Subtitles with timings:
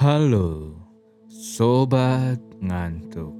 [0.00, 0.80] Halo,
[1.28, 3.36] sobat ngantuk.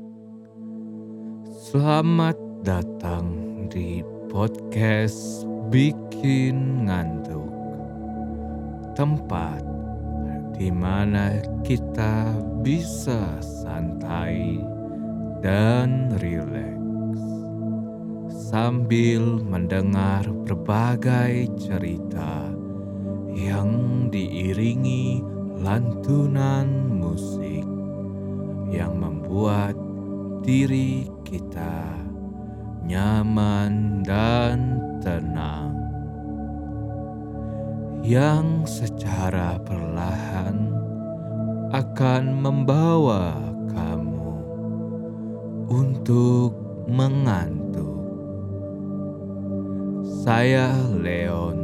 [1.57, 7.49] Selamat datang di podcast Bikin Ngantuk.
[8.93, 9.65] Tempat
[10.53, 14.61] di mana kita bisa santai
[15.41, 17.25] dan rileks
[18.53, 22.53] sambil mendengar berbagai cerita
[23.33, 27.69] yang diiringi lantunan musik
[28.73, 29.77] yang membuat
[30.41, 31.85] diri kita
[32.89, 35.77] nyaman dan tenang,
[38.01, 40.73] yang secara perlahan
[41.77, 43.37] akan membawa
[43.69, 44.33] kamu
[45.69, 46.57] untuk
[46.89, 48.01] mengantuk.
[50.25, 51.59] Saya Leon,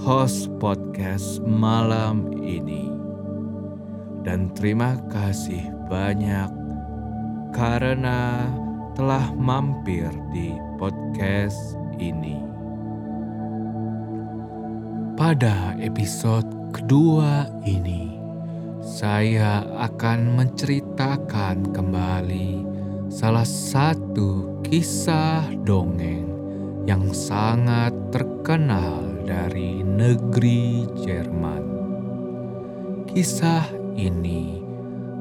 [0.00, 2.89] host podcast malam ini
[4.20, 6.52] dan terima kasih banyak
[7.56, 8.46] karena
[8.92, 12.36] telah mampir di podcast ini.
[15.16, 18.16] Pada episode kedua ini,
[18.80, 22.64] saya akan menceritakan kembali
[23.12, 26.24] salah satu kisah dongeng
[26.88, 31.64] yang sangat terkenal dari negeri Jerman.
[33.10, 34.64] Kisah ini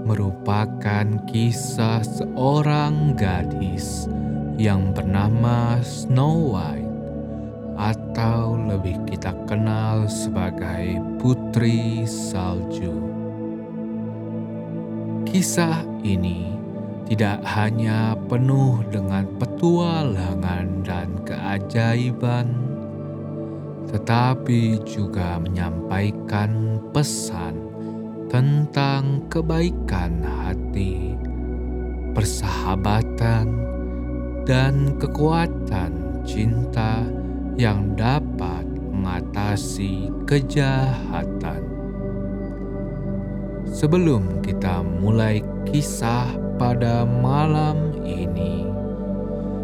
[0.08, 4.08] merupakan kisah seorang gadis
[4.55, 6.95] yang bernama Snow White
[7.80, 12.91] atau lebih kita kenal sebagai Putri Salju.
[15.23, 16.52] Kisah ini
[17.07, 22.52] tidak hanya penuh dengan petualangan dan keajaiban,
[23.88, 27.69] tetapi juga menyampaikan pesan
[28.30, 31.17] tentang kebaikan hati,
[32.13, 33.49] persahabatan,
[34.45, 37.01] dan kekuatan cinta
[37.57, 41.66] yang dapat mengatasi kejahatan.
[43.66, 46.29] Sebelum kita mulai kisah
[46.62, 48.69] pada malam ini,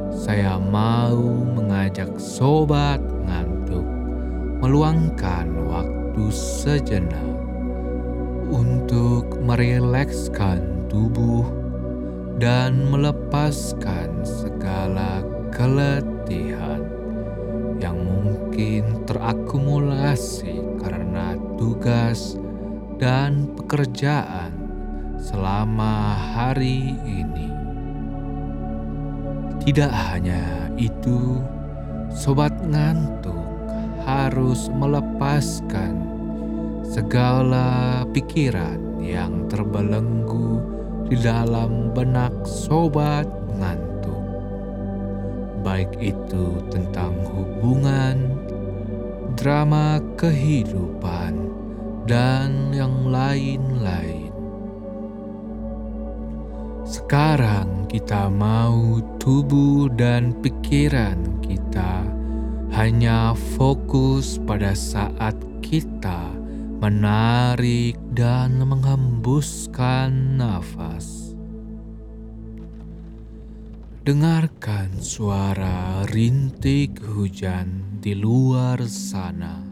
[0.10, 1.22] saya mau
[1.54, 2.98] mengajak sobat
[3.30, 3.86] ngantuk
[4.62, 7.35] meluangkan waktu sejenak
[8.50, 11.46] untuk merilekskan tubuh
[12.38, 16.84] dan melepaskan segala keletihan
[17.80, 22.36] yang mungkin terakumulasi karena tugas
[23.00, 24.52] dan pekerjaan
[25.20, 27.50] selama hari ini.
[29.66, 31.42] Tidak hanya itu,
[32.14, 33.34] sobat ngantuk
[34.06, 36.15] harus melepaskan
[36.94, 40.62] segala pikiran yang terbelenggu
[41.10, 43.26] di dalam benak sobat
[43.58, 44.26] ngantuk.
[45.66, 48.38] Baik itu tentang hubungan,
[49.34, 51.50] drama kehidupan,
[52.06, 54.30] dan yang lain-lain.
[56.86, 62.06] Sekarang kita mau tubuh dan pikiran kita
[62.78, 65.34] hanya fokus pada saat
[65.66, 66.45] kita
[66.86, 71.34] menarik dan menghembuskan nafas.
[74.06, 79.66] Dengarkan suara rintik hujan di luar sana.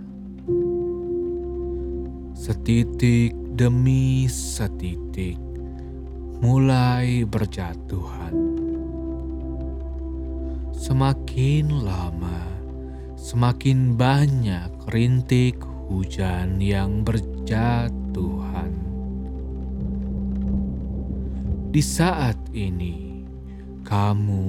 [2.34, 5.38] Setitik demi setitik
[6.42, 8.34] mulai berjatuhan.
[10.74, 12.42] Semakin lama,
[13.14, 15.62] semakin banyak rintik
[15.94, 18.74] hujan yang berjatuhan.
[21.70, 23.22] Di saat ini,
[23.86, 24.46] kamu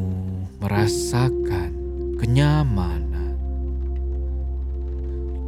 [0.64, 1.72] merasakan
[2.16, 3.36] kenyamanan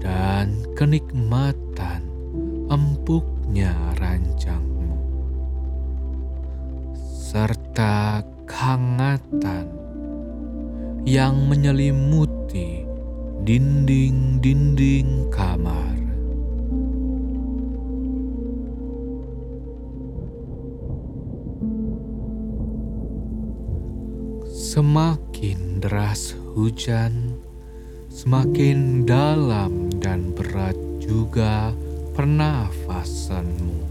[0.05, 2.05] dan kenikmatan
[2.69, 5.01] empuknya rancangmu,
[6.93, 9.73] serta kehangatan
[11.09, 12.86] yang menyelimuti
[13.47, 15.95] dinding-dinding kamar.
[24.51, 27.39] Semakin deras hujan,
[28.11, 31.71] semakin dalam dan berat juga
[32.19, 33.87] pernafasanmu.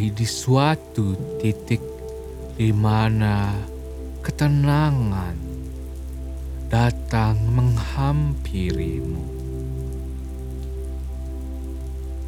[0.00, 1.12] Sampai di suatu
[1.44, 1.84] titik
[2.56, 3.52] di mana
[4.24, 5.36] ketenangan
[6.72, 9.20] datang menghampirimu.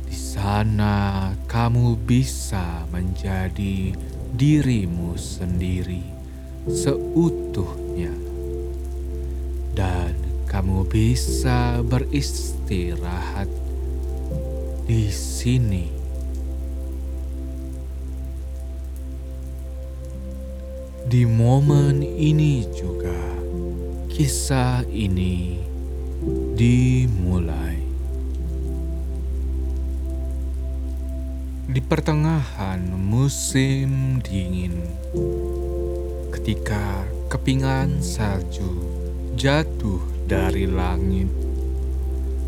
[0.05, 3.97] Di sana kamu bisa menjadi
[4.37, 6.05] dirimu sendiri
[6.69, 8.13] seutuhnya,
[9.73, 10.13] dan
[10.45, 13.49] kamu bisa beristirahat
[14.85, 16.02] di sini.
[21.13, 23.13] Di momen ini juga
[24.09, 25.61] kisah ini
[26.57, 27.77] dimulai.
[31.69, 34.73] Di pertengahan musim dingin,
[36.33, 38.73] ketika kepingan salju
[39.37, 41.29] jatuh dari langit,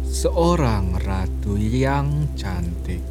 [0.09, 3.05] seorang ratu yang cantik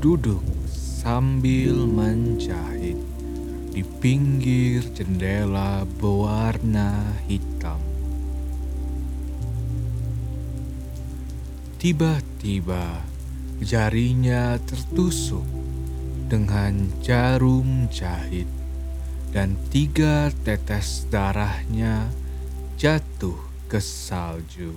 [0.00, 2.77] duduk sambil menjahit
[3.78, 7.78] di pinggir jendela berwarna hitam.
[11.78, 13.06] Tiba-tiba
[13.62, 15.46] jarinya tertusuk
[16.26, 18.50] dengan jarum jahit
[19.30, 22.10] dan tiga tetes darahnya
[22.74, 23.38] jatuh
[23.70, 24.74] ke salju.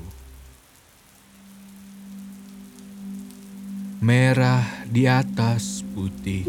[3.98, 6.46] Merah di atas putih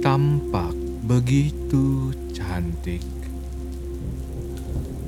[0.00, 3.02] tampak begitu cantik.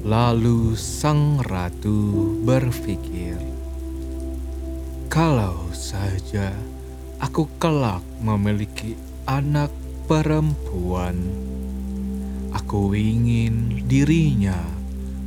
[0.02, 3.38] Lalu sang ratu berpikir,
[5.06, 6.50] "Kalau saja
[7.22, 9.70] aku kelak memiliki anak
[10.10, 11.14] perempuan,
[12.50, 14.58] aku ingin dirinya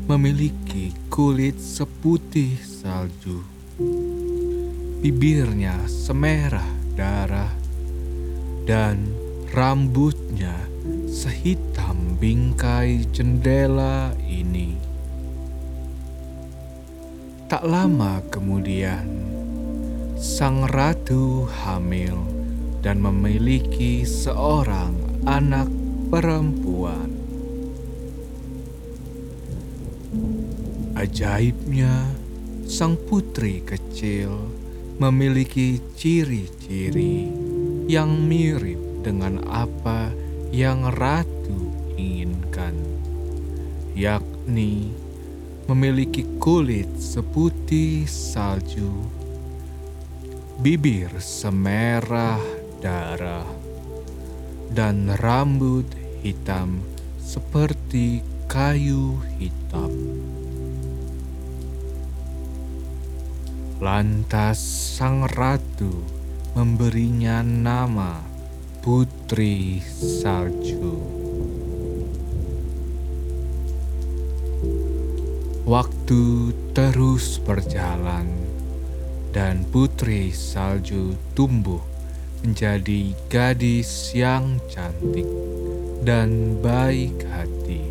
[0.06, 3.40] memiliki kulit seputih salju,
[5.00, 7.56] bibirnya semerah darah,
[8.68, 9.17] dan
[9.48, 10.60] Rambutnya
[11.08, 14.76] sehitam bingkai jendela ini.
[17.48, 19.08] Tak lama kemudian,
[20.20, 22.20] sang ratu hamil
[22.84, 24.92] dan memiliki seorang
[25.24, 25.72] anak
[26.12, 27.08] perempuan.
[31.00, 32.04] Ajaibnya,
[32.68, 34.34] sang putri kecil
[35.00, 37.32] memiliki ciri-ciri
[37.88, 40.12] yang mirip dengan apa
[40.52, 42.76] yang ratu inginkan,
[43.96, 44.92] yakni
[45.72, 49.08] memiliki kulit seputih salju,
[50.60, 52.44] bibir semerah
[52.84, 53.48] darah,
[54.76, 55.88] dan rambut
[56.20, 56.84] hitam
[57.24, 58.20] seperti
[58.52, 59.96] kayu hitam.
[63.80, 64.60] Lantas
[65.00, 66.04] sang ratu
[66.58, 68.27] memberinya nama
[68.86, 71.02] Putri Salju
[75.66, 76.24] Waktu
[76.78, 78.30] terus berjalan
[79.34, 81.82] dan Putri Salju tumbuh
[82.46, 85.26] menjadi gadis yang cantik
[86.06, 87.82] dan baik hati.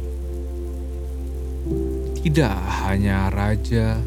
[2.23, 3.99] Tidak hanya raja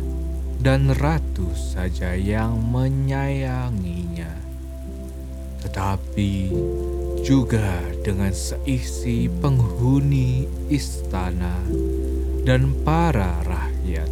[0.63, 4.38] dan ratu saja yang menyayanginya
[5.63, 6.51] tetapi
[7.23, 11.59] juga dengan seisi penghuni istana
[12.47, 14.09] dan para rakyat.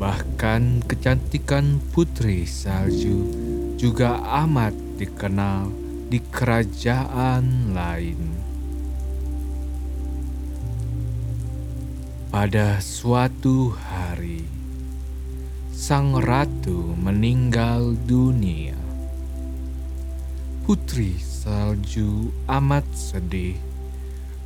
[0.00, 3.28] Bahkan kecantikan putri salju
[3.76, 5.68] juga amat dikenal
[6.08, 8.20] di kerajaan lain.
[12.30, 14.46] Pada suatu hari,
[15.74, 18.69] sang ratu meninggal dunia.
[20.70, 23.58] Putri Salju amat sedih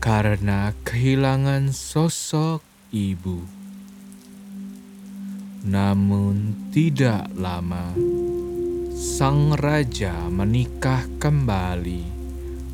[0.00, 3.44] karena kehilangan sosok ibu.
[5.68, 7.92] Namun tidak lama,
[8.96, 12.08] sang raja menikah kembali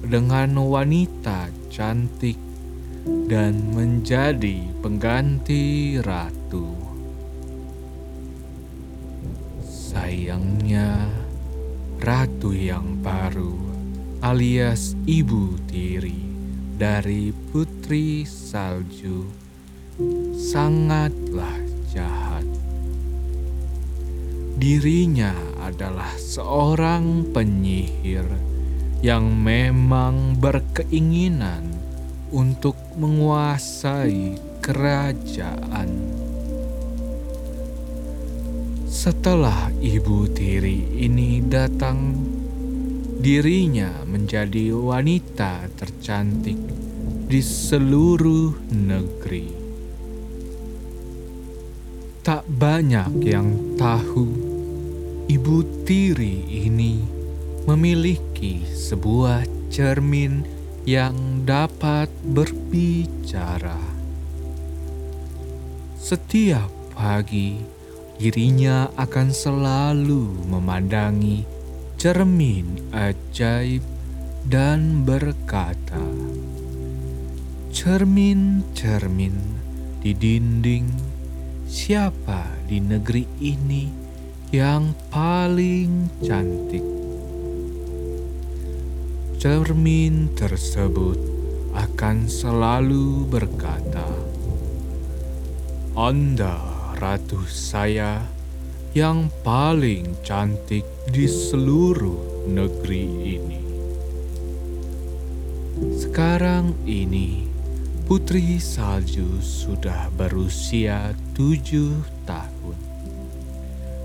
[0.07, 2.39] dengan wanita cantik
[3.27, 6.71] dan menjadi pengganti ratu.
[9.67, 11.20] Sayangnya,
[12.01, 13.61] ratu yang baru
[14.25, 16.17] alias ibu tiri
[16.81, 19.29] dari putri salju
[20.33, 21.61] sangatlah
[21.93, 22.49] jahat.
[24.57, 28.25] Dirinya adalah seorang penyihir
[29.05, 31.65] yang memang berkeinginan
[32.33, 36.20] untuk menguasai kerajaan.
[38.91, 42.11] Setelah ibu tiri ini datang,
[43.23, 46.59] dirinya menjadi wanita tercantik
[47.31, 49.47] di seluruh negeri.
[52.27, 54.27] Tak banyak yang tahu
[55.31, 56.99] ibu tiri ini
[57.71, 60.43] memiliki sebuah cermin
[60.83, 63.79] yang dapat berbicara.
[65.95, 67.80] Setiap pagi,
[68.21, 71.41] dirinya akan selalu memandangi
[71.97, 73.81] cermin ajaib
[74.45, 76.05] dan berkata,
[77.73, 79.37] "Cermin-cermin
[80.05, 80.93] di dinding,
[81.65, 83.89] siapa di negeri ini
[84.53, 86.85] yang paling cantik?"
[89.41, 91.17] Cermin tersebut
[91.73, 94.05] akan selalu berkata,
[95.97, 96.70] "Anda,
[97.01, 98.21] ratu saya,
[98.93, 103.05] yang paling cantik di seluruh negeri
[103.41, 103.61] ini."
[105.97, 107.49] Sekarang ini,
[108.05, 112.77] Putri Salju sudah berusia tujuh tahun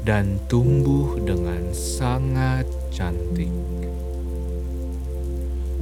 [0.06, 3.50] dan tumbuh dengan sangat cantik.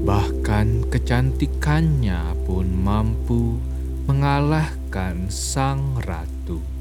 [0.02, 3.60] Bahkan kecantikannya pun mampu
[4.08, 6.73] mengalahkan sang ratu.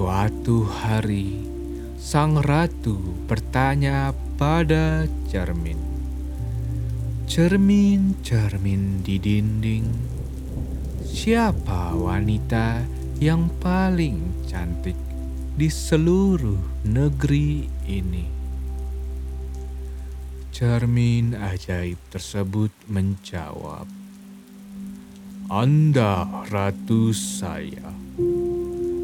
[0.00, 1.44] Suatu hari,
[2.00, 2.96] sang ratu
[3.28, 5.76] bertanya pada cermin,
[7.28, 9.84] "Cermin-cermin di dinding,
[11.04, 12.80] siapa wanita
[13.20, 14.96] yang paling cantik
[15.60, 18.24] di seluruh negeri ini?"
[20.48, 23.84] Cermin ajaib tersebut menjawab,
[25.52, 27.89] "Anda ratu saya,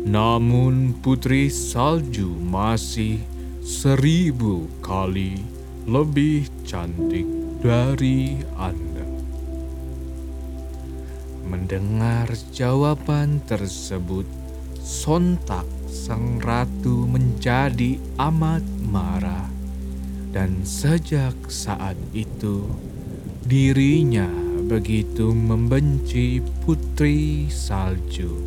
[0.06, 3.18] namun putri salju masih
[3.66, 5.42] seribu kali
[5.90, 7.26] lebih cantik
[7.58, 9.02] dari Anda."
[11.42, 14.30] Mendengar jawaban tersebut,
[14.78, 19.50] sontak sang ratu menjadi amat marah
[20.30, 22.66] dan sejak saat itu,
[23.42, 24.30] dirinya
[24.70, 28.45] begitu membenci putri salju.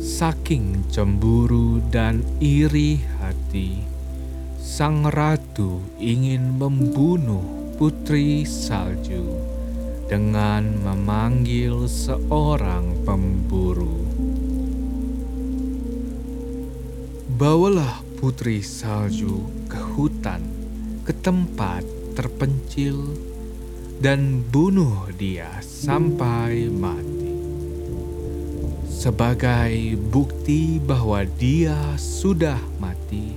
[0.00, 3.84] Saking cemburu dan iri hati,
[4.56, 7.44] sang ratu ingin membunuh
[7.76, 9.36] putri salju
[10.08, 14.00] dengan memanggil seorang pemburu.
[17.36, 20.40] Bawalah putri salju ke hutan,
[21.04, 21.84] ke tempat
[22.16, 22.96] terpencil,
[24.00, 27.09] dan bunuh dia sampai mati.
[29.00, 33.32] Sebagai bukti bahwa dia sudah mati,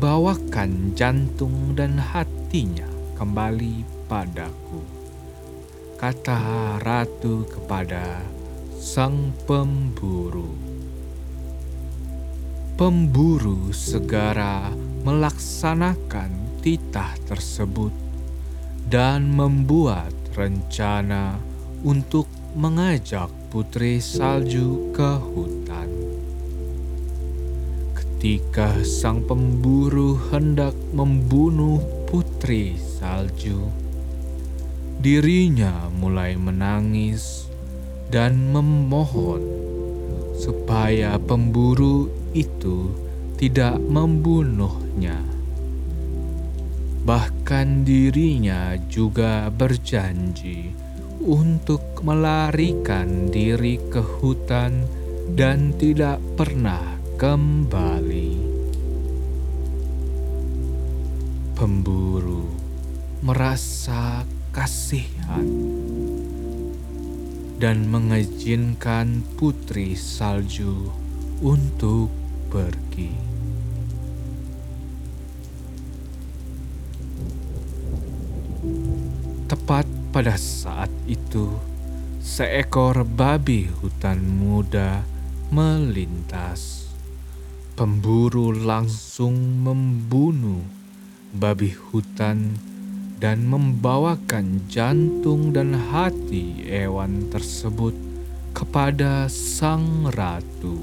[0.00, 2.88] bawakan jantung dan hatinya
[3.20, 4.80] kembali padaku,
[6.00, 8.24] kata ratu kepada
[8.80, 10.48] sang pemburu.
[12.80, 14.72] Pemburu segera
[15.04, 17.92] melaksanakan titah tersebut
[18.88, 21.36] dan membuat rencana
[21.84, 22.24] untuk
[22.56, 25.86] mengajak putri salju ke hutan.
[27.94, 31.78] Ketika sang pemburu hendak membunuh
[32.10, 33.70] putri salju,
[34.98, 37.46] dirinya mulai menangis
[38.10, 39.42] dan memohon
[40.34, 42.90] supaya pemburu itu
[43.38, 45.22] tidak membunuhnya.
[47.06, 50.85] Bahkan dirinya juga berjanji
[51.26, 54.86] untuk melarikan diri ke hutan
[55.34, 58.54] dan tidak pernah kembali.
[61.58, 62.46] Pemburu
[63.26, 64.22] merasa
[64.54, 65.50] kasihan
[67.58, 70.94] dan mengizinkan putri salju
[71.42, 72.06] untuk
[72.54, 73.10] pergi.
[79.50, 81.52] Tepat pada saat itu,
[82.24, 85.04] seekor babi hutan muda
[85.52, 86.88] melintas.
[87.76, 90.64] Pemburu langsung membunuh
[91.36, 92.56] babi hutan
[93.20, 97.92] dan membawakan jantung dan hati hewan tersebut
[98.56, 100.80] kepada sang ratu.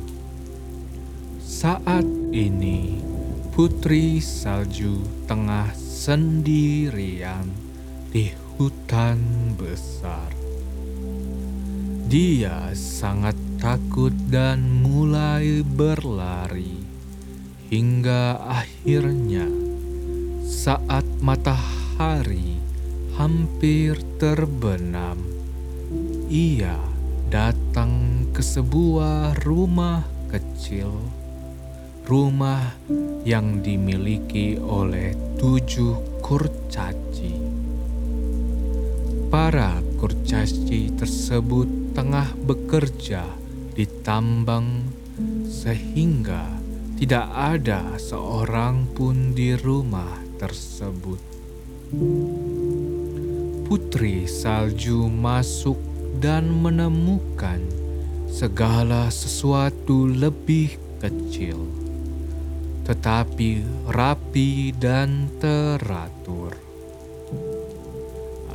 [1.42, 3.02] Saat ini,
[3.50, 7.50] Putri Salju tengah sendirian
[8.14, 9.20] di hutan
[9.58, 10.30] besar.
[12.08, 16.86] Dia sangat takut dan mulai berlari
[17.74, 19.50] hingga akhirnya
[20.46, 22.62] saat matahari
[23.18, 25.18] hampir terbenam,
[26.30, 26.78] ia
[27.34, 30.94] datang ke sebuah rumah kecil,
[32.06, 32.78] rumah
[33.26, 37.43] yang dimiliki oleh tujuh kurcaci.
[39.34, 41.66] Para kurcaci tersebut
[41.98, 43.26] tengah bekerja
[43.74, 44.86] di tambang,
[45.50, 46.62] sehingga
[47.02, 51.18] tidak ada seorang pun di rumah tersebut.
[53.66, 55.82] Putri salju masuk
[56.22, 57.58] dan menemukan
[58.30, 61.58] segala sesuatu lebih kecil,
[62.86, 66.63] tetapi rapi dan teratur.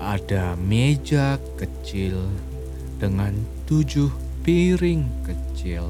[0.08, 2.16] Ada meja kecil
[2.96, 3.36] dengan
[3.68, 4.08] tujuh
[4.40, 5.84] piring kecil,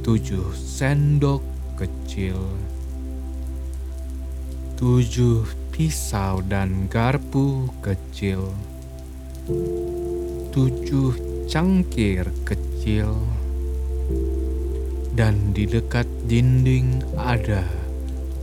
[0.00, 1.44] tujuh sendok
[1.76, 2.40] kecil,
[4.80, 8.56] tujuh pisau dan garpu kecil,
[10.48, 11.12] tujuh
[11.44, 13.20] cangkir kecil,
[15.12, 17.68] dan di dekat dinding ada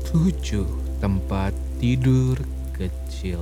[0.05, 0.69] tujuh
[1.01, 1.49] tempat
[1.81, 2.37] tidur
[2.77, 3.41] kecil.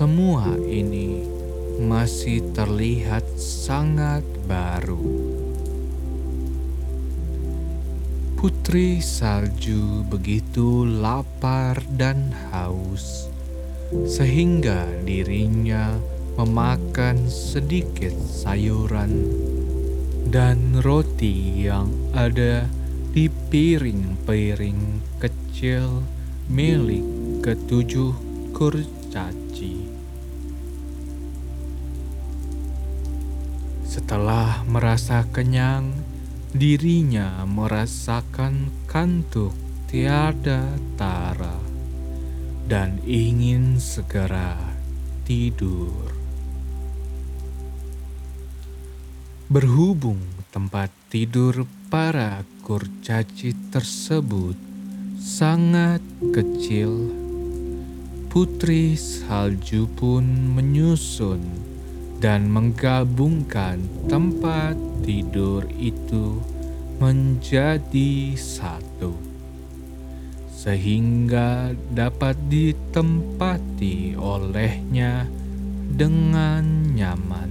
[0.00, 1.28] Semua ini
[1.76, 4.96] masih terlihat sangat baru.
[8.32, 13.28] Putri salju begitu lapar dan haus,
[14.08, 15.92] sehingga dirinya
[16.40, 19.28] memakan sedikit sayuran
[20.32, 22.64] dan roti yang ada
[23.12, 24.80] di piring-piring
[25.20, 26.00] kecil
[26.48, 27.04] milik
[27.44, 28.16] ketujuh
[28.56, 29.79] kurcaci.
[34.00, 35.92] Setelah merasa kenyang,
[36.56, 39.52] dirinya merasakan kantuk
[39.92, 41.60] tiada tara
[42.64, 44.56] dan ingin segera
[45.28, 46.16] tidur.
[49.52, 54.56] Berhubung tempat tidur para kurcaci tersebut
[55.20, 56.00] sangat
[56.32, 57.12] kecil,
[58.32, 60.24] putri salju pun
[60.56, 61.69] menyusun
[62.20, 66.36] dan menggabungkan tempat tidur itu
[67.00, 69.16] menjadi satu,
[70.52, 75.24] sehingga dapat ditempati olehnya
[75.88, 77.50] dengan nyaman.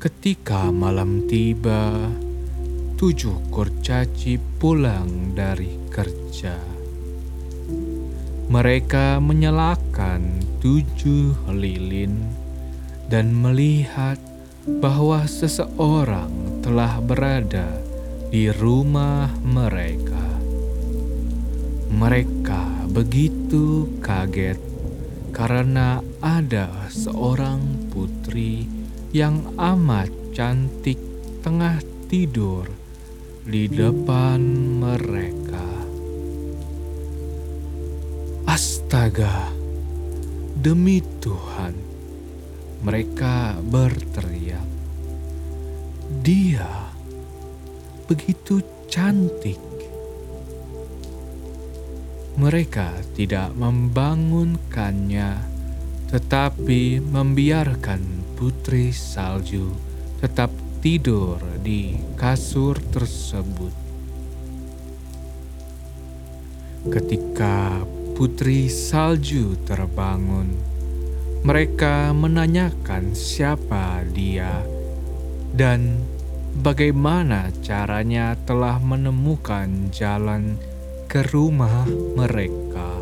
[0.00, 2.08] Ketika malam tiba,
[2.96, 6.73] tujuh kurcaci pulang dari kerja.
[8.44, 12.20] Mereka menyalakan tujuh lilin
[13.08, 14.20] dan melihat
[14.80, 17.68] bahwa seseorang telah berada
[18.28, 20.28] di rumah mereka.
[21.94, 24.58] Mereka begitu kaget
[25.32, 28.64] karena ada seorang putri
[29.14, 30.98] yang amat cantik
[31.42, 31.78] tengah
[32.08, 32.66] tidur
[33.44, 34.40] di depan
[34.80, 35.73] mereka.
[38.94, 39.50] Astaga,
[40.54, 41.74] demi Tuhan!
[42.86, 44.70] Mereka berteriak,
[46.22, 46.94] "Dia
[48.06, 49.58] begitu cantik!"
[52.38, 55.42] Mereka tidak membangunkannya,
[56.14, 57.98] tetapi membiarkan
[58.38, 59.74] putri salju
[60.22, 63.74] tetap tidur di kasur tersebut.
[66.94, 67.82] Ketika
[68.14, 70.54] putri salju terbangun,
[71.42, 74.62] mereka menanyakan siapa dia
[75.50, 75.98] dan
[76.62, 80.54] bagaimana caranya telah menemukan jalan
[81.10, 81.82] ke rumah
[82.14, 82.94] mereka.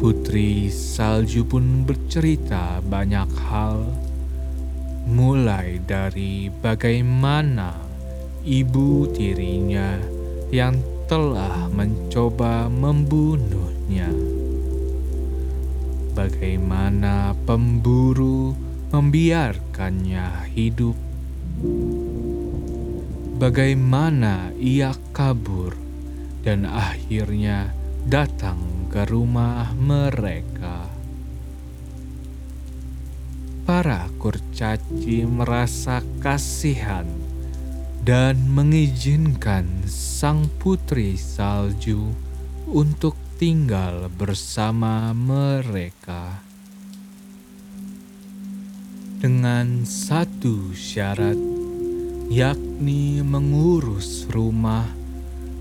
[0.00, 3.84] Putri Salju pun bercerita banyak hal,
[5.04, 7.76] mulai dari bagaimana
[8.40, 10.00] ibu tirinya
[10.48, 14.14] yang telah mencoba membunuhnya
[16.14, 18.54] bagaimana pemburu
[18.94, 20.94] membiarkannya hidup,
[23.42, 25.74] bagaimana ia kabur
[26.46, 27.74] dan akhirnya
[28.06, 30.86] datang ke rumah mereka.
[33.66, 37.29] Para kurcaci merasa kasihan
[38.00, 42.16] dan mengizinkan sang putri salju
[42.64, 46.40] untuk tinggal bersama mereka
[49.20, 51.36] dengan satu syarat,
[52.32, 54.88] yakni mengurus rumah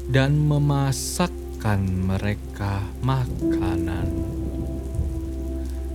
[0.08, 4.08] dan memasakkan mereka makanan.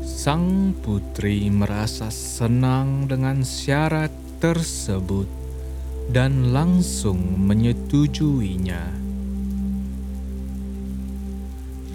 [0.05, 4.13] Sang putri merasa senang dengan syarat
[4.45, 5.44] tersebut
[6.09, 8.85] dan langsung menyetujuinya.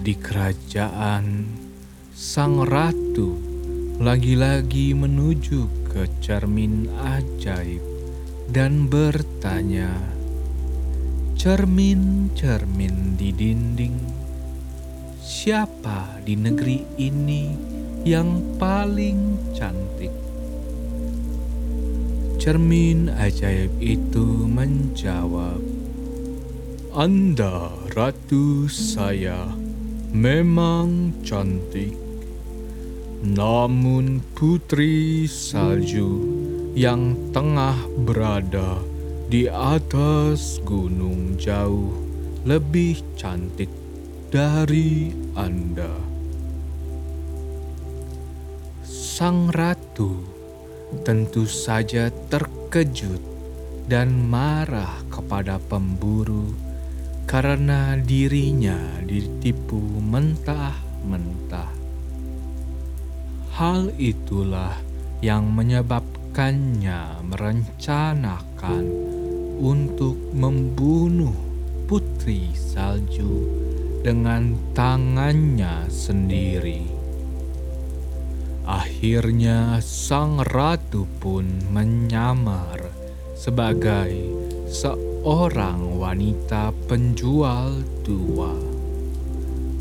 [0.00, 1.44] Di kerajaan,
[2.16, 3.36] sang ratu
[4.00, 7.84] lagi-lagi menuju ke cermin ajaib
[8.48, 9.92] dan bertanya,
[11.36, 13.98] "Cermin-cermin di dinding,
[15.20, 17.44] siapa di negeri ini
[18.08, 20.19] yang paling cantik?"
[22.40, 25.60] Cermin ajaib itu menjawab,
[26.88, 29.52] "Anda, ratu saya,
[30.08, 31.92] memang cantik.
[33.20, 36.08] Namun putri salju
[36.72, 37.76] yang tengah
[38.08, 38.80] berada
[39.28, 41.92] di atas gunung jauh
[42.48, 43.68] lebih cantik
[44.32, 45.92] dari Anda."
[48.88, 50.29] Sang ratu
[51.06, 53.22] tentu saja terkejut
[53.90, 56.54] dan marah kepada pemburu
[57.30, 61.70] karena dirinya ditipu mentah-mentah.
[63.54, 64.74] Hal itulah
[65.22, 68.84] yang menyebabkannya merencanakan
[69.60, 71.34] untuk membunuh
[71.86, 73.46] putri salju
[74.00, 76.99] dengan tangannya sendiri.
[78.68, 82.92] Akhirnya sang ratu pun menyamar
[83.32, 84.12] sebagai
[84.68, 88.52] seorang wanita penjual tua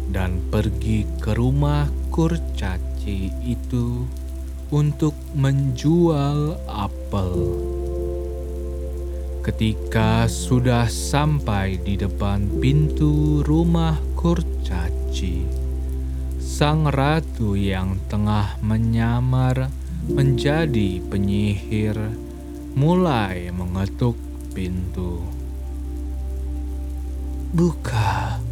[0.09, 4.07] dan pergi ke rumah kurcaci itu
[4.69, 7.33] untuk menjual apel.
[9.43, 15.58] Ketika sudah sampai di depan pintu rumah kurcaci,
[16.59, 19.71] sang ratu yang tengah menyamar
[20.11, 21.95] menjadi penyihir
[22.75, 24.19] mulai mengetuk
[24.51, 25.23] pintu.
[27.55, 28.43] Buka,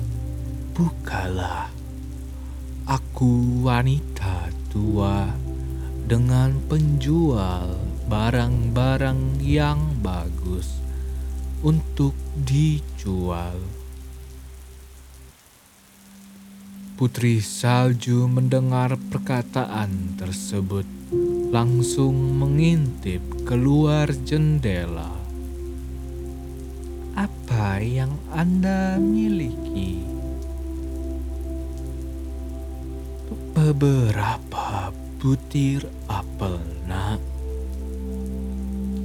[0.72, 1.68] bukalah.
[2.88, 5.28] Aku wanita tua
[6.08, 7.76] dengan penjual
[8.08, 10.80] barang-barang yang bagus
[11.60, 13.77] untuk dijual.
[16.98, 20.82] Putri Salju mendengar perkataan tersebut,
[21.54, 25.14] langsung mengintip keluar jendela.
[27.14, 30.02] Apa yang Anda miliki?
[33.54, 34.90] Beberapa
[35.22, 36.58] butir apel,
[36.90, 37.22] Nak.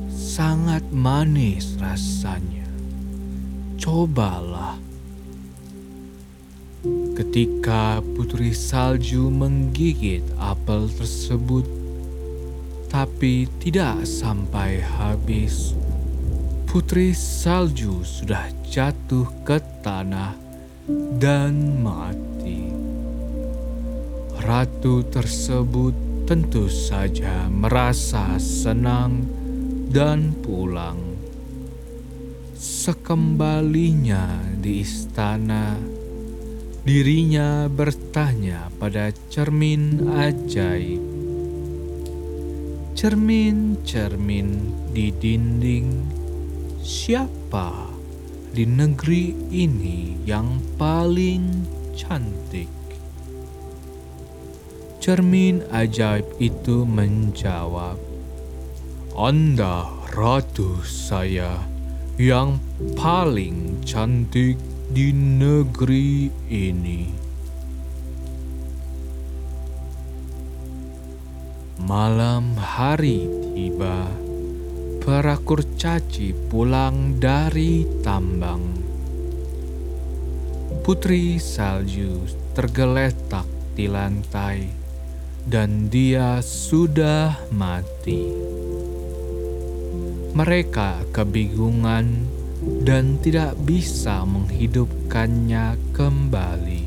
[0.09, 2.65] Sangat manis rasanya.
[3.77, 4.81] Cobalah
[7.13, 11.69] Ketika putri salju menggigit apel tersebut,
[12.89, 15.77] tapi tidak sampai habis,
[16.65, 20.33] putri salju sudah jatuh ke tanah
[21.21, 22.73] dan mati.
[24.41, 25.93] Ratu tersebut
[26.25, 29.21] tentu saja merasa senang
[29.93, 30.97] dan pulang.
[32.57, 35.92] Sekembalinya di istana,
[36.83, 40.99] Dirinya bertanya pada cermin ajaib.
[42.99, 44.49] Cermin-cermin
[44.91, 46.03] di dinding,
[46.83, 47.87] siapa
[48.51, 51.63] di negeri ini yang paling
[51.95, 52.67] cantik?
[54.99, 57.95] Cermin ajaib itu menjawab,
[59.15, 59.87] "Anda,
[60.19, 61.63] ratu saya,
[62.19, 62.59] yang
[62.99, 64.59] paling cantik
[64.93, 67.09] di negeri ini.
[71.81, 73.25] Malam hari
[73.57, 74.05] tiba,
[75.01, 78.61] para kurcaci pulang dari tambang.
[80.85, 84.69] Putri salju tergeletak di lantai,
[85.49, 88.29] dan dia sudah mati.
[90.37, 92.32] Mereka kebingungan
[92.83, 96.87] dan tidak bisa menghidupkannya kembali.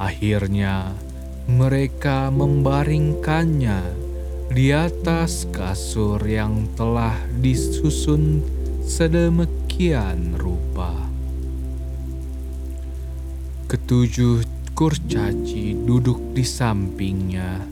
[0.00, 0.92] Akhirnya,
[1.44, 3.80] mereka membaringkannya
[4.48, 8.44] di atas kasur yang telah disusun
[8.84, 10.92] sedemikian rupa.
[13.68, 14.44] Ketujuh
[14.76, 17.62] kurcaci duduk di sampingnya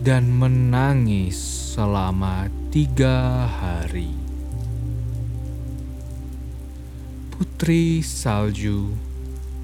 [0.00, 1.36] dan menangis
[1.76, 4.19] selama tiga hari.
[7.40, 8.92] Putri Salju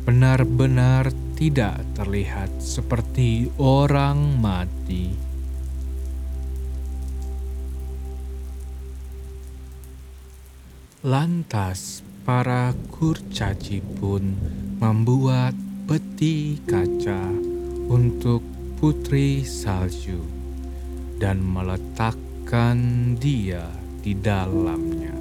[0.09, 5.13] benar-benar tidak terlihat seperti orang mati.
[11.05, 14.35] Lantas, para kurcaci pun
[14.81, 15.53] membuat
[15.85, 17.29] peti kaca
[17.93, 18.43] untuk
[18.77, 20.19] putri salju
[21.23, 23.71] dan meletakkan dia
[24.03, 25.16] di dalamnya,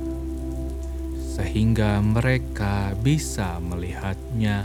[1.36, 4.64] sehingga mereka bisa melihatnya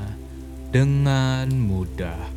[0.71, 2.31] dengan mudah.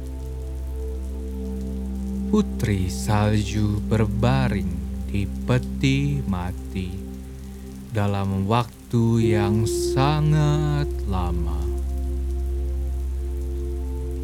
[2.34, 4.74] Putri salju berbaring
[5.06, 6.89] di peti mati
[7.93, 11.62] dalam waktu yang sangat lama.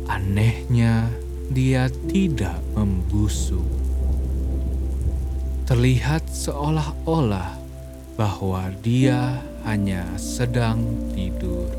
[0.10, 1.06] Anehnya,
[1.54, 3.62] dia tidak membusuk.
[5.69, 7.62] Terlihat seolah-olah
[8.17, 9.38] bahwa dia
[9.69, 10.82] hanya sedang
[11.13, 11.69] tidur.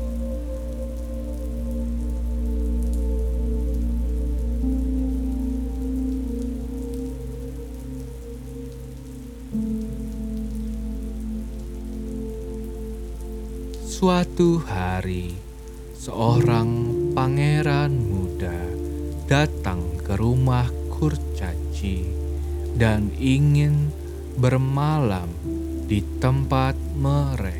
[13.83, 15.35] Suatu hari,
[15.99, 18.55] seorang pangeran muda
[19.27, 22.07] datang ke rumah kurcaci
[22.79, 23.91] dan ingin
[24.39, 25.27] bermalam
[25.91, 27.50] di tempat mereka.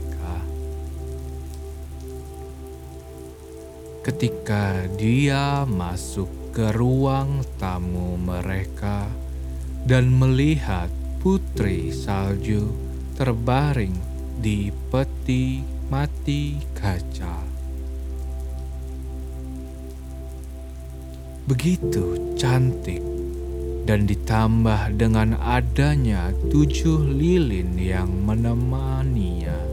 [4.01, 9.05] Ketika dia masuk ke ruang tamu mereka
[9.85, 10.89] dan melihat
[11.21, 12.73] putri salju
[13.13, 13.93] terbaring
[14.41, 15.61] di peti
[15.93, 17.45] mati kaca.
[21.45, 23.05] Begitu cantik
[23.85, 29.70] dan ditambah dengan adanya tujuh lilin yang menemaninya.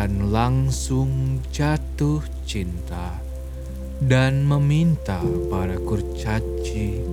[0.00, 3.20] Pangeran langsung jatuh cinta
[4.00, 5.20] dan meminta
[5.52, 7.04] para kurcaci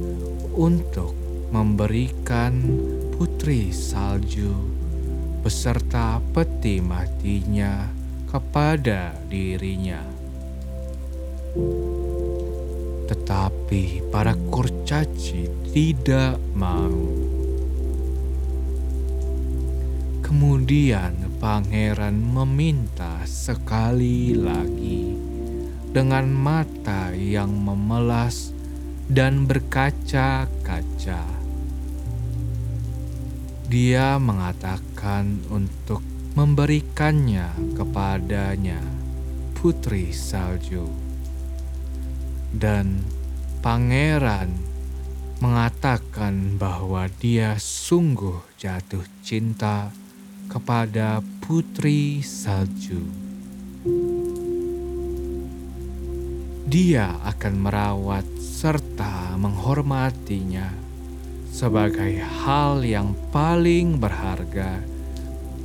[0.55, 1.11] untuk
[1.51, 2.55] memberikan
[3.11, 4.55] putri salju
[5.43, 7.91] beserta peti matinya
[8.31, 9.99] kepada dirinya.
[13.11, 17.03] Tetapi para kurcaci tidak mau.
[20.23, 25.15] Kemudian pangeran meminta sekali lagi
[25.95, 28.51] dengan mata yang memelas
[29.07, 31.23] dan berkaca-kaca
[33.71, 36.03] dia mengatakan untuk
[36.35, 38.83] memberikannya kepadanya
[39.55, 40.83] putri salju.
[42.51, 43.07] Dan
[43.63, 44.51] pangeran
[45.39, 50.06] mengatakan bahwa dia sungguh jatuh cinta
[50.47, 53.03] kepada putri salju.
[56.67, 60.67] Dia akan merawat serta menghormatinya
[61.47, 64.83] sebagai hal yang paling berharga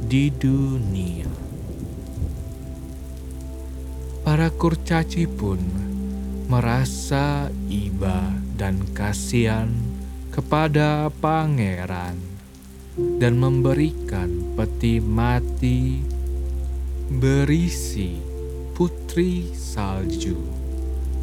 [0.07, 1.31] di dunia.
[4.23, 5.59] Para kurcaci pun
[6.47, 9.73] merasa iba dan kasihan
[10.31, 12.32] kepada pangeran
[12.96, 16.05] dan memberikan peti mati
[17.09, 18.20] berisi
[18.76, 20.37] putri salju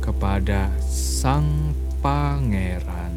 [0.02, 3.14] kepada sang pangeran.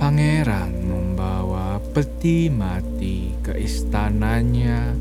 [0.00, 4.96] Pangeran membawa peti mati ke istananya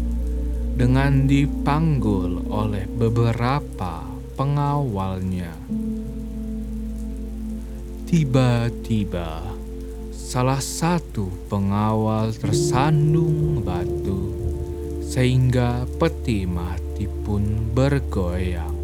[0.76, 4.04] dengan dipanggul oleh beberapa
[4.36, 5.56] pengawalnya.
[8.12, 9.40] Tiba-tiba,
[10.12, 14.36] salah satu pengawal tersandung batu,
[15.00, 18.76] sehingga peti mati pun bergoyang.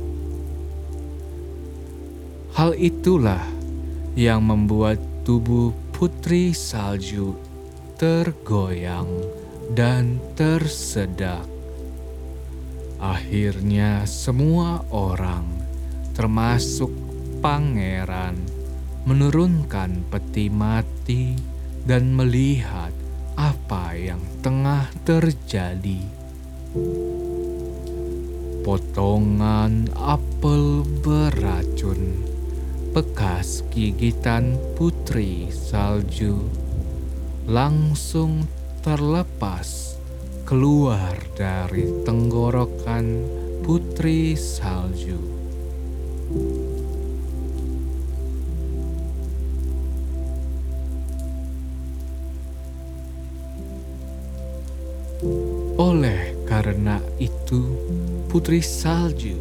[2.55, 3.43] Hal itulah
[4.15, 4.95] yang membuat
[5.27, 7.35] tubuh putri salju
[7.99, 9.11] tergoyang
[9.75, 11.43] dan tersedak.
[12.95, 15.43] Akhirnya, semua orang,
[16.15, 16.95] termasuk
[17.43, 18.55] pangeran,
[19.07, 21.31] menurunkan peti mati
[21.87, 22.91] dan melihat
[23.39, 26.03] apa yang tengah terjadi.
[28.67, 32.19] Potongan apel beracun
[32.91, 36.43] bekas gigitan putri salju
[37.47, 38.43] langsung
[38.83, 39.95] terlepas
[40.43, 43.23] keluar dari tenggorokan
[43.63, 45.15] putri salju.
[55.77, 57.75] Oleh Karena itu,
[58.31, 59.35] putri salju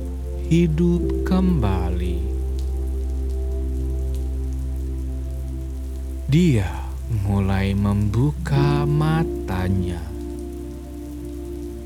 [0.50, 2.18] hidup kembali.
[6.26, 6.66] Dia
[7.24, 10.02] mulai membuka matanya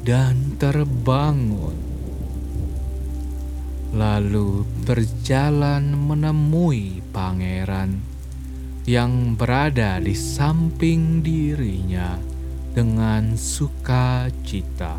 [0.03, 1.77] dan terbangun,
[3.93, 8.01] lalu berjalan menemui pangeran
[8.89, 12.30] yang berada di samping dirinya
[12.71, 14.95] dengan sukacita.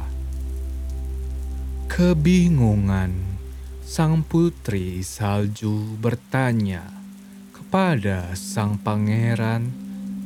[1.88, 3.12] Kebingungan,
[3.84, 6.88] sang putri salju bertanya
[7.52, 9.72] kepada sang pangeran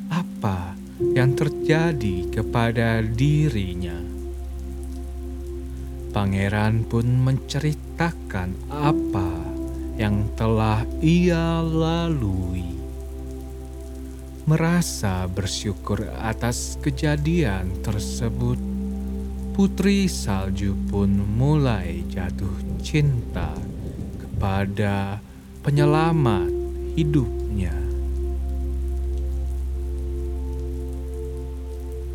[0.10, 0.74] apa
[1.14, 3.98] yang terjadi kepada dirinya.
[6.14, 9.30] Pangeran pun menceritakan apa
[10.00, 12.75] yang telah ia lalui.
[14.46, 18.62] Merasa bersyukur atas kejadian tersebut
[19.58, 23.50] Putri Salju pun mulai jatuh cinta
[24.22, 25.18] kepada
[25.66, 26.54] penyelamat
[26.94, 27.74] hidupnya.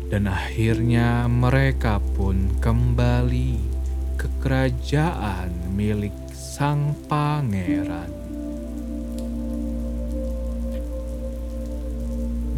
[0.07, 3.59] Dan akhirnya mereka pun kembali
[4.15, 8.20] ke kerajaan milik sang pangeran.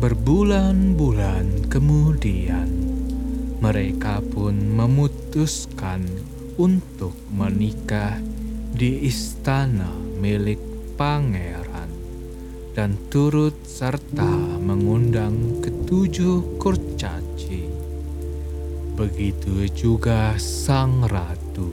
[0.04, 2.68] Berbulan-bulan kemudian,
[3.64, 6.04] mereka pun memutuskan
[6.60, 8.20] untuk menikah
[8.76, 9.88] di istana
[10.20, 10.60] milik
[11.00, 11.88] pangeran
[12.76, 14.28] dan turut serta
[14.60, 17.64] mengundang ketujuh kurcaci.
[19.00, 21.72] Begitu juga sang ratu.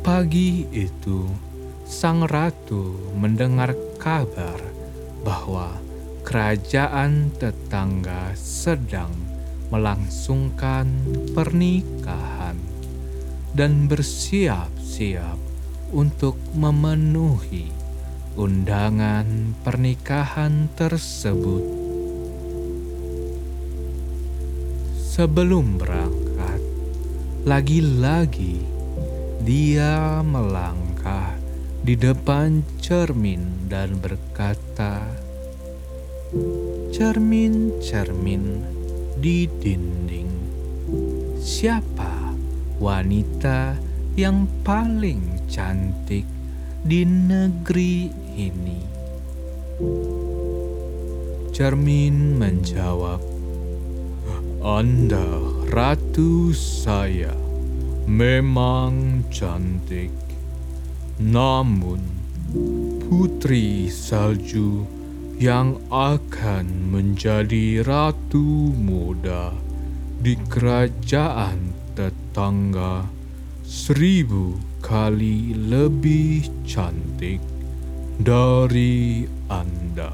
[0.00, 1.28] Pagi itu,
[1.84, 3.76] sang ratu mendengar
[4.08, 4.56] kabar
[5.20, 5.76] bahwa
[6.24, 9.12] kerajaan tetangga sedang
[9.68, 10.88] melangsungkan
[11.36, 12.56] pernikahan
[13.52, 15.36] dan bersiap-siap
[15.92, 17.68] untuk memenuhi
[18.32, 21.68] undangan pernikahan tersebut.
[24.96, 26.64] Sebelum berangkat,
[27.44, 28.64] lagi-lagi
[29.44, 31.37] dia melangkah
[31.88, 35.08] di depan cermin dan berkata,
[36.92, 38.44] cermin-cermin
[39.16, 40.28] di dinding.
[41.40, 42.36] Siapa
[42.76, 43.80] wanita
[44.20, 46.28] yang paling cantik
[46.84, 48.80] di negeri ini?
[51.56, 53.24] Cermin menjawab,
[54.60, 55.24] "Anda,
[55.72, 57.32] ratu saya,
[58.04, 60.27] memang cantik,
[61.20, 62.00] namun
[63.06, 64.98] putri salju."
[65.38, 69.54] yang akan menjadi ratu muda
[70.18, 73.06] di kerajaan tetangga
[73.62, 77.38] seribu kali lebih cantik
[78.18, 80.10] dari Anda.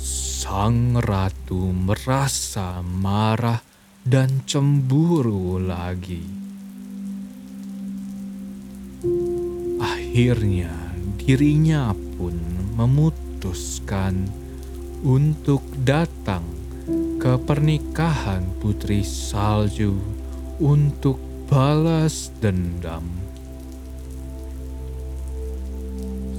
[0.00, 3.60] Sang ratu merasa marah
[4.08, 6.41] dan cemburu lagi.
[9.82, 10.70] Akhirnya
[11.18, 12.38] dirinya pun
[12.78, 14.30] memutuskan
[15.02, 16.46] untuk datang
[17.18, 19.98] ke pernikahan Putri Salju
[20.62, 21.18] untuk
[21.50, 23.02] balas dendam.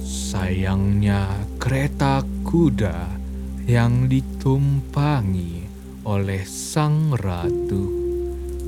[0.04, 1.28] Sayangnya,
[1.60, 3.06] kereta kuda
[3.68, 5.68] yang ditumpangi
[6.08, 7.84] oleh sang ratu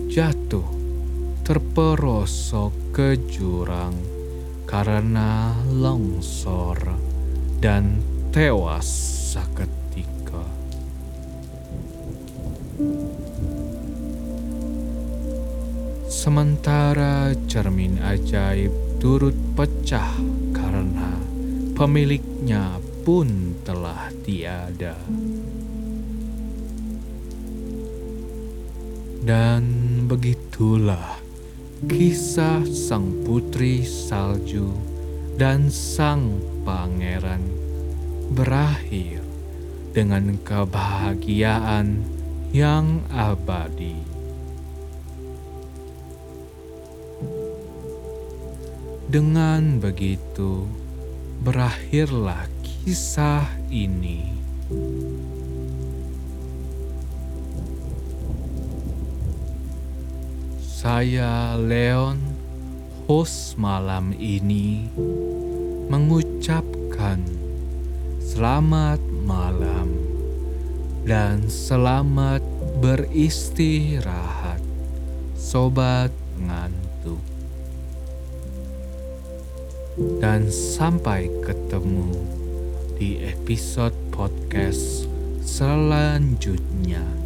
[0.08, 0.68] jatuh
[1.44, 3.92] terperosok ke jurang
[4.64, 6.80] karena longsor
[7.60, 8.00] dan
[8.32, 8.88] tewas
[9.36, 10.40] seketika.
[16.08, 20.16] Sementara cermin ajaib turut pecah
[20.56, 21.20] karena
[21.76, 24.96] pemiliknya pun telah tiada.
[29.20, 29.68] Dan
[30.08, 31.25] begitulah
[31.84, 34.72] Kisah sang putri salju
[35.36, 37.44] dan sang pangeran
[38.32, 39.20] berakhir
[39.92, 42.00] dengan kebahagiaan
[42.56, 43.92] yang abadi.
[49.12, 50.64] Dengan begitu,
[51.44, 54.24] berakhirlah kisah ini.
[60.86, 62.14] Saya Leon,
[63.10, 64.86] host malam ini,
[65.90, 67.26] mengucapkan
[68.22, 69.90] selamat malam
[71.02, 72.38] dan selamat
[72.78, 74.62] beristirahat,
[75.34, 77.18] sobat ngantuk.
[80.22, 82.14] Dan sampai ketemu
[82.94, 85.10] di episode podcast
[85.42, 87.25] selanjutnya.